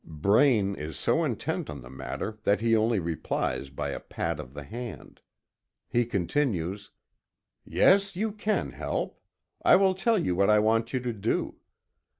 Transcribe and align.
Braine 0.03 0.73
is 0.73 0.97
so 0.97 1.23
intent 1.23 1.69
on 1.69 1.83
the 1.83 1.89
matter 1.91 2.39
that 2.41 2.59
he 2.59 2.75
only 2.75 2.97
replies 2.99 3.69
by 3.69 3.89
a 3.91 3.99
pat 3.99 4.39
of 4.39 4.55
the 4.55 4.63
hand. 4.63 5.21
He 5.87 6.05
continues: 6.07 6.89
"Yes, 7.65 8.15
you 8.15 8.31
can 8.31 8.71
help. 8.71 9.21
I 9.63 9.75
will 9.75 9.93
tell 9.93 10.17
you 10.17 10.35
what 10.35 10.49
I 10.49 10.57
want 10.57 10.91
you 10.91 10.99
to 11.01 11.13
do. 11.13 11.57